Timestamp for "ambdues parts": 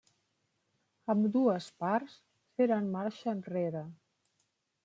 1.15-2.17